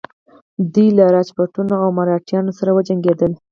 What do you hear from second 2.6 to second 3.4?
وجنګیدل.